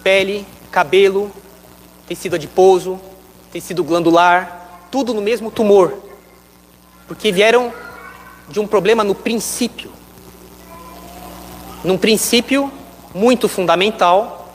pele, 0.00 0.46
cabelo, 0.70 1.32
tecido 2.06 2.36
adiposo, 2.36 3.00
tecido 3.50 3.82
glandular, 3.82 4.86
tudo 4.88 5.12
no 5.12 5.20
mesmo 5.20 5.50
tumor, 5.50 5.92
porque 7.08 7.32
vieram 7.32 7.72
de 8.48 8.60
um 8.60 8.66
problema 8.66 9.02
no 9.02 9.14
princípio. 9.14 9.90
Num 11.82 11.98
princípio 11.98 12.70
muito 13.12 13.48
fundamental, 13.48 14.54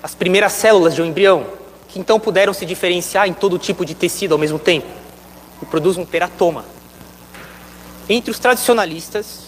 as 0.00 0.14
primeiras 0.14 0.52
células 0.52 0.94
de 0.94 1.02
um 1.02 1.06
embrião, 1.06 1.57
que 1.88 1.98
então 1.98 2.20
puderam 2.20 2.52
se 2.52 2.66
diferenciar 2.66 3.26
em 3.26 3.32
todo 3.32 3.58
tipo 3.58 3.84
de 3.84 3.94
tecido 3.94 4.32
ao 4.32 4.38
mesmo 4.38 4.58
tempo, 4.58 4.86
e 5.62 5.66
produz 5.66 5.96
um 5.96 6.04
teratoma. 6.04 6.64
Entre 8.08 8.30
os 8.30 8.38
tradicionalistas, 8.38 9.44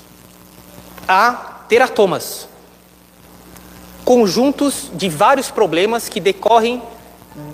há 1.07 1.33
teratomas, 1.69 2.49
conjuntos 4.05 4.91
de 4.93 5.09
vários 5.09 5.51
problemas 5.51 6.09
que 6.09 6.21
decorrem 6.21 6.83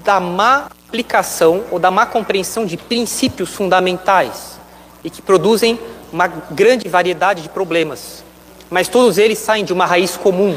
da 0.03 0.19
má 0.19 0.69
aplicação 0.89 1.65
ou 1.71 1.79
da 1.79 1.91
má 1.91 2.07
compreensão 2.07 2.65
de 2.65 2.77
princípios 2.77 3.51
fundamentais 3.51 4.59
e 5.05 5.11
que 5.11 5.21
produzem 5.21 5.79
uma 6.13 6.27
grande 6.27 6.89
variedade 6.89 7.43
de 7.43 7.49
problemas. 7.49 8.25
Mas 8.71 8.89
todos 8.89 9.19
eles 9.19 9.39
saem 9.39 9.65
de 9.65 9.73
uma 9.73 9.85
raiz 9.85 10.17
comum. 10.17 10.57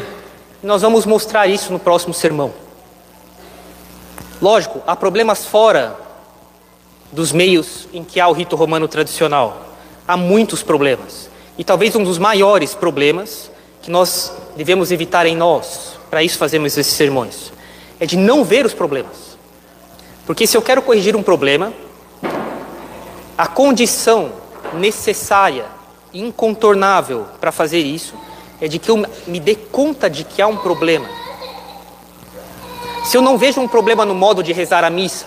Nós 0.64 0.82
vamos 0.82 1.06
mostrar 1.06 1.48
isso 1.48 1.72
no 1.74 1.80
próximo 1.80 2.14
sermão. 2.14 2.54
Lógico, 4.42 4.82
há 4.88 4.96
problemas 4.96 5.46
fora 5.46 5.98
dos 7.12 7.32
meios 7.34 7.90
em 7.94 8.04
que 8.04 8.20
há 8.22 8.28
o 8.28 8.32
rito 8.32 8.56
romano 8.56 8.88
tradicional. 8.88 9.66
Há 10.08 10.16
muitos 10.16 10.64
problemas. 10.64 11.30
E 11.58 11.64
talvez 11.64 11.94
um 11.96 12.04
dos 12.04 12.18
maiores 12.18 12.74
problemas 12.74 13.52
que 13.82 13.92
nós 13.92 14.32
devemos 14.56 14.92
evitar 14.92 15.26
em 15.26 15.36
nós, 15.36 15.98
para 16.10 16.24
isso 16.24 16.38
fazemos 16.38 16.78
esses 16.78 16.94
sermões, 16.94 17.52
é 18.00 18.06
de 18.06 18.16
não 18.16 18.44
ver 18.44 18.66
os 18.66 18.74
problemas. 18.74 19.38
Porque 20.26 20.48
se 20.48 20.56
eu 20.56 20.62
quero 20.62 20.82
corrigir 20.82 21.18
um 21.18 21.24
problema, 21.24 21.74
a 23.38 23.46
condição 23.48 24.32
necessária, 24.74 25.66
incontornável 26.14 27.26
para 27.42 27.52
fazer 27.52 27.80
isso, 27.80 28.14
é 28.62 28.68
de 28.68 28.80
que 28.80 28.90
eu 28.90 29.06
me 29.28 29.40
dê 29.40 29.56
conta 29.56 30.10
de 30.10 30.24
que 30.24 30.42
há 30.42 30.48
um 30.48 30.58
problema. 30.58 31.10
Se 33.10 33.18
eu 33.18 33.24
não 33.24 33.40
vejo 33.40 33.60
um 33.60 33.68
problema 33.68 34.06
no 34.06 34.14
modo 34.14 34.44
de 34.44 34.54
rezar 34.54 34.84
a 34.84 34.90
missa, 34.92 35.26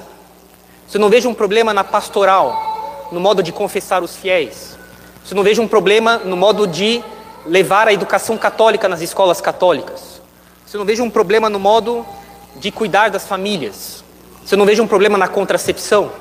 se 0.87 0.97
eu 0.97 1.01
não 1.01 1.09
vejo 1.09 1.29
um 1.29 1.35
problema 1.35 1.75
na 1.75 1.83
pastoral, 1.83 3.09
no 3.11 3.19
modo 3.19 3.43
de 3.43 3.51
confessar 3.51 4.05
os 4.05 4.15
fiéis, 4.15 4.79
se 5.25 5.35
eu 5.35 5.37
não 5.37 5.43
vejo 5.43 5.61
um 5.61 5.67
problema 5.67 6.19
no 6.19 6.37
modo 6.37 6.65
de 6.65 7.03
levar 7.45 7.89
a 7.89 7.93
educação 7.93 8.39
católica 8.39 8.89
nas 8.89 9.01
escolas 9.01 9.41
católicas, 9.41 10.23
se 10.65 10.77
eu 10.77 10.79
não 10.79 10.85
vejo 10.87 11.03
um 11.03 11.11
problema 11.11 11.51
no 11.51 11.59
modo 11.59 12.07
de 12.55 12.71
cuidar 12.71 13.11
das 13.11 13.27
famílias, 13.27 14.05
se 14.47 14.55
eu 14.55 14.59
não 14.59 14.65
vejo 14.65 14.81
um 14.85 14.87
problema 14.87 15.19
na 15.19 15.27
contracepção, 15.27 16.13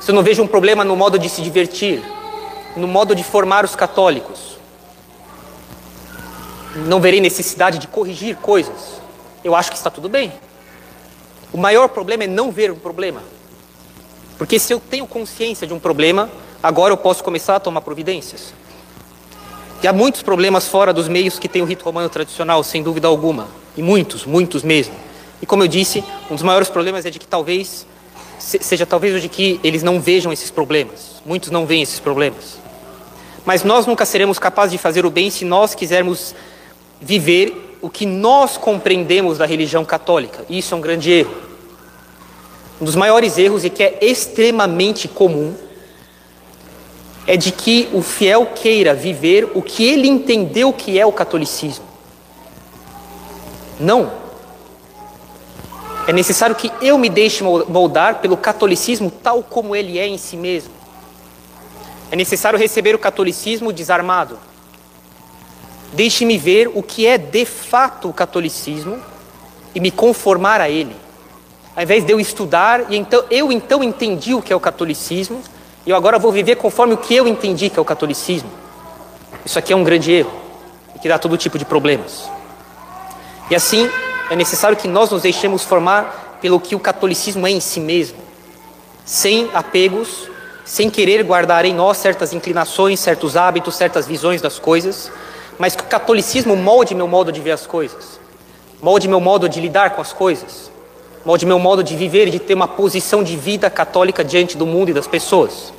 se 0.00 0.10
eu 0.10 0.14
não 0.16 0.24
vejo 0.24 0.42
um 0.42 0.48
problema 0.48 0.82
no 0.82 0.96
modo 0.96 1.20
de 1.20 1.28
se 1.28 1.40
divertir, 1.40 2.02
no 2.76 2.88
modo 2.88 3.14
de 3.14 3.22
formar 3.22 3.64
os 3.64 3.76
católicos, 3.76 4.58
não 6.74 7.00
verei 7.00 7.20
necessidade 7.20 7.78
de 7.78 7.86
corrigir 7.86 8.34
coisas. 8.38 8.98
Eu 9.44 9.54
acho 9.54 9.70
que 9.70 9.76
está 9.76 9.88
tudo 9.88 10.08
bem. 10.08 10.32
O 11.52 11.58
maior 11.58 11.88
problema 11.88 12.24
é 12.24 12.26
não 12.26 12.50
ver 12.50 12.70
um 12.70 12.76
problema. 12.76 13.22
Porque 14.36 14.58
se 14.58 14.72
eu 14.72 14.80
tenho 14.80 15.06
consciência 15.06 15.66
de 15.66 15.74
um 15.74 15.78
problema, 15.78 16.30
agora 16.62 16.92
eu 16.92 16.96
posso 16.96 17.24
começar 17.24 17.56
a 17.56 17.60
tomar 17.60 17.80
providências. 17.80 18.52
E 19.82 19.88
há 19.88 19.92
muitos 19.92 20.22
problemas 20.22 20.68
fora 20.68 20.92
dos 20.92 21.08
meios 21.08 21.38
que 21.38 21.48
tem 21.48 21.62
o 21.62 21.64
rito 21.64 21.84
romano 21.84 22.08
tradicional, 22.08 22.62
sem 22.62 22.82
dúvida 22.82 23.08
alguma. 23.08 23.48
E 23.76 23.82
muitos, 23.82 24.24
muitos 24.24 24.62
mesmo. 24.62 24.94
E 25.40 25.46
como 25.46 25.62
eu 25.62 25.68
disse, 25.68 26.04
um 26.30 26.34
dos 26.34 26.42
maiores 26.42 26.68
problemas 26.68 27.06
é 27.06 27.10
de 27.10 27.18
que 27.18 27.26
talvez 27.26 27.86
seja 28.38 28.86
talvez 28.86 29.14
o 29.14 29.20
de 29.20 29.28
que 29.28 29.60
eles 29.62 29.82
não 29.82 30.00
vejam 30.00 30.32
esses 30.32 30.50
problemas. 30.50 31.22
Muitos 31.24 31.50
não 31.50 31.66
veem 31.66 31.82
esses 31.82 32.00
problemas. 32.00 32.58
Mas 33.44 33.64
nós 33.64 33.86
nunca 33.86 34.04
seremos 34.04 34.38
capazes 34.38 34.72
de 34.72 34.78
fazer 34.78 35.06
o 35.06 35.10
bem 35.10 35.30
se 35.30 35.44
nós 35.44 35.74
quisermos 35.74 36.34
viver 37.00 37.67
o 37.80 37.88
que 37.88 38.06
nós 38.06 38.56
compreendemos 38.56 39.38
da 39.38 39.46
religião 39.46 39.84
católica. 39.84 40.44
Isso 40.48 40.74
é 40.74 40.76
um 40.76 40.80
grande 40.80 41.10
erro. 41.10 41.34
Um 42.80 42.84
dos 42.84 42.94
maiores 42.94 43.38
erros 43.38 43.64
e 43.64 43.70
que 43.70 43.82
é 43.82 43.98
extremamente 44.00 45.08
comum 45.08 45.54
é 47.26 47.36
de 47.36 47.52
que 47.52 47.88
o 47.92 48.00
fiel 48.00 48.46
queira 48.46 48.94
viver 48.94 49.50
o 49.54 49.60
que 49.60 49.84
ele 49.84 50.08
entendeu 50.08 50.72
que 50.72 50.98
é 50.98 51.04
o 51.04 51.12
catolicismo. 51.12 51.84
Não. 53.78 54.10
É 56.06 56.12
necessário 56.12 56.56
que 56.56 56.72
eu 56.80 56.96
me 56.96 57.10
deixe 57.10 57.44
moldar 57.44 58.20
pelo 58.20 58.36
catolicismo 58.36 59.10
tal 59.10 59.42
como 59.42 59.76
ele 59.76 59.98
é 59.98 60.06
em 60.06 60.16
si 60.16 60.36
mesmo. 60.36 60.72
É 62.10 62.16
necessário 62.16 62.58
receber 62.58 62.94
o 62.94 62.98
catolicismo 62.98 63.72
desarmado. 63.72 64.38
Deixe-me 65.92 66.36
ver 66.36 66.70
o 66.74 66.82
que 66.82 67.06
é 67.06 67.16
de 67.16 67.44
fato 67.44 68.08
o 68.08 68.12
catolicismo 68.12 69.00
e 69.74 69.80
me 69.80 69.90
conformar 69.90 70.60
a 70.60 70.68
ele. 70.68 70.94
Ao 71.74 71.82
invés 71.82 72.04
de 72.04 72.12
eu 72.12 72.20
estudar, 72.20 72.90
e 72.90 72.96
então, 72.96 73.24
eu 73.30 73.52
então 73.52 73.82
entendi 73.82 74.34
o 74.34 74.42
que 74.42 74.52
é 74.52 74.56
o 74.56 74.60
catolicismo, 74.60 75.40
e 75.86 75.90
eu 75.90 75.96
agora 75.96 76.18
vou 76.18 76.32
viver 76.32 76.56
conforme 76.56 76.94
o 76.94 76.96
que 76.96 77.14
eu 77.14 77.26
entendi 77.26 77.70
que 77.70 77.78
é 77.78 77.82
o 77.82 77.84
catolicismo. 77.84 78.50
Isso 79.44 79.58
aqui 79.58 79.72
é 79.72 79.76
um 79.76 79.84
grande 79.84 80.12
erro, 80.12 80.32
e 80.94 80.98
que 80.98 81.08
dá 81.08 81.18
todo 81.18 81.36
tipo 81.36 81.56
de 81.56 81.64
problemas. 81.64 82.28
E 83.50 83.54
assim, 83.54 83.88
é 84.28 84.36
necessário 84.36 84.76
que 84.76 84.88
nós 84.88 85.10
nos 85.10 85.22
deixemos 85.22 85.64
formar 85.64 86.38
pelo 86.40 86.60
que 86.60 86.74
o 86.74 86.80
catolicismo 86.80 87.46
é 87.46 87.50
em 87.50 87.60
si 87.60 87.80
mesmo, 87.80 88.18
sem 89.04 89.48
apegos, 89.54 90.28
sem 90.64 90.90
querer 90.90 91.22
guardar 91.22 91.64
em 91.64 91.74
nós 91.74 91.96
certas 91.96 92.32
inclinações, 92.32 93.00
certos 93.00 93.36
hábitos, 93.36 93.76
certas 93.76 94.06
visões 94.06 94.42
das 94.42 94.58
coisas, 94.58 95.10
mas 95.58 95.74
que 95.74 95.82
o 95.82 95.86
catolicismo 95.86 96.54
molde 96.54 96.94
meu 96.94 97.08
modo 97.08 97.32
de 97.32 97.40
ver 97.40 97.52
as 97.52 97.66
coisas, 97.66 98.20
molde 98.80 99.08
meu 99.08 99.20
modo 99.20 99.48
de 99.48 99.60
lidar 99.60 99.90
com 99.90 100.00
as 100.00 100.12
coisas, 100.12 100.70
molde 101.24 101.44
meu 101.44 101.58
modo 101.58 101.82
de 101.82 101.96
viver 101.96 102.28
e 102.28 102.30
de 102.30 102.38
ter 102.38 102.54
uma 102.54 102.68
posição 102.68 103.22
de 103.22 103.36
vida 103.36 103.68
católica 103.68 104.24
diante 104.24 104.56
do 104.56 104.64
mundo 104.64 104.90
e 104.90 104.94
das 104.94 105.06
pessoas. 105.06 105.72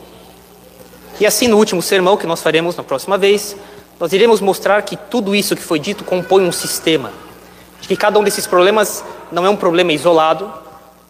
E 1.20 1.26
assim, 1.26 1.48
no 1.48 1.58
último 1.58 1.82
sermão 1.82 2.18
que 2.18 2.28
nós 2.28 2.42
faremos 2.42 2.76
na 2.76 2.84
próxima 2.84 3.18
vez, 3.18 3.56
nós 4.00 4.12
iremos 4.14 4.42
mostrar 4.42 4.82
que 4.82 4.96
tudo 4.96 5.36
isso 5.36 5.56
que 5.56 5.62
foi 5.62 5.80
dito 5.80 6.04
compõe 6.04 6.44
um 6.44 6.52
sistema, 6.52 7.12
de 7.82 7.88
que 7.88 7.96
cada 7.96 8.20
um 8.20 8.24
desses 8.24 8.46
problemas 8.46 9.04
não 9.32 9.46
é 9.46 9.50
um 9.50 9.56
problema 9.56 9.94
isolado, 9.94 10.52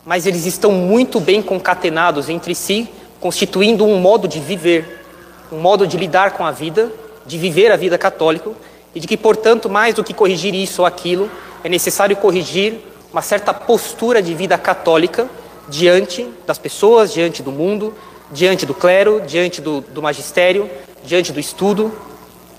mas 0.05 0.25
eles 0.25 0.45
estão 0.45 0.71
muito 0.71 1.19
bem 1.19 1.41
concatenados 1.41 2.29
entre 2.29 2.55
si, 2.55 2.88
constituindo 3.19 3.86
um 3.86 3.99
modo 3.99 4.27
de 4.27 4.39
viver, 4.39 5.05
um 5.51 5.60
modo 5.60 5.86
de 5.86 5.97
lidar 5.97 6.32
com 6.32 6.45
a 6.45 6.51
vida 6.51 6.91
de 7.29 7.37
viver 7.37 7.71
a 7.71 7.75
vida 7.75 7.95
católica 7.95 8.49
e 8.93 8.99
de 8.99 9.07
que, 9.07 9.15
portanto, 9.15 9.69
mais 9.69 9.93
do 9.93 10.03
que 10.03 10.15
corrigir 10.15 10.55
isso 10.55 10.81
ou 10.81 10.85
aquilo, 10.87 11.29
é 11.63 11.69
necessário 11.69 12.17
corrigir 12.17 12.79
uma 13.13 13.21
certa 13.21 13.53
postura 13.53 14.19
de 14.19 14.33
vida 14.33 14.57
católica 14.57 15.29
diante 15.67 16.27
das 16.47 16.57
pessoas, 16.57 17.13
diante 17.13 17.43
do 17.43 17.51
mundo, 17.51 17.93
diante 18.31 18.65
do 18.65 18.73
clero, 18.73 19.21
diante 19.21 19.61
do, 19.61 19.81
do 19.81 20.01
magistério, 20.01 20.67
diante 21.03 21.31
do 21.31 21.39
estudo, 21.39 21.93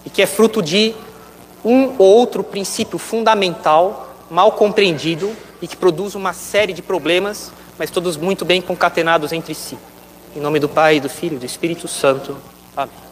e 0.07 0.11
que 0.11 0.23
é 0.23 0.27
fruto 0.27 0.63
de 0.63 0.95
um 1.65 1.97
ou 1.99 2.07
outro 2.07 2.45
princípio 2.45 2.97
fundamental 2.97 4.15
mal 4.31 4.53
compreendido 4.53 5.33
e 5.61 5.67
que 5.67 5.77
produz 5.77 6.15
uma 6.15 6.33
série 6.33 6.73
de 6.73 6.81
problemas, 6.81 7.51
mas 7.77 7.91
todos 7.91 8.17
muito 8.17 8.45
bem 8.45 8.63
concatenados 8.63 9.33
entre 9.33 9.53
si. 9.53 9.77
Em 10.37 10.41
nome 10.41 10.61
do 10.61 10.69
Pai, 10.69 11.01
do 11.01 11.09
Filho 11.09 11.35
e 11.35 11.41
do 11.41 11.47
Espírito 11.47 11.89
Santo. 11.89 12.37
Amém. 12.77 13.10